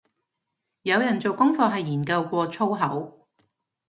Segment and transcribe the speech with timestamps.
[0.81, 3.27] 有人做功課係研究過粗口